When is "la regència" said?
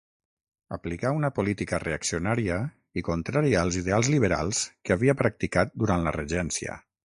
6.09-6.83